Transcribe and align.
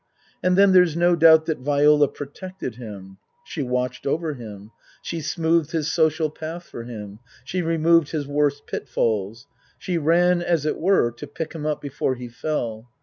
And 0.41 0.57
then 0.57 0.71
there's 0.71 0.97
no 0.97 1.15
doubt 1.15 1.45
that 1.45 1.59
Viola 1.59 2.07
protected 2.07 2.77
him. 2.77 3.17
She 3.45 3.61
watched 3.61 4.07
over 4.07 4.33
him; 4.33 4.71
she 5.03 5.21
smoothed 5.21 5.73
his 5.73 5.91
social 5.91 6.31
path 6.31 6.63
for 6.63 6.85
him; 6.85 7.19
she 7.45 7.61
removed 7.61 8.09
his 8.09 8.25
worst 8.25 8.65
pitfalls; 8.65 9.45
she 9.77 9.99
ran, 9.99 10.41
as 10.41 10.65
it 10.65 10.79
were, 10.79 11.11
to 11.11 11.27
pick 11.27 11.53
him 11.53 11.67
up 11.67 11.81
before 11.81 12.15
he 12.15 12.29
fell. 12.29 12.89